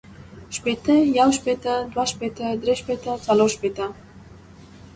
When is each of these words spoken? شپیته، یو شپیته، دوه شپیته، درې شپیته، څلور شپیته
شپیته، 0.55 0.95
یو 1.17 1.29
شپیته، 1.37 1.75
دوه 1.93 2.05
شپیته، 2.11 2.45
درې 2.61 2.73
شپیته، 2.81 3.11
څلور 3.25 3.49
شپیته 3.55 3.85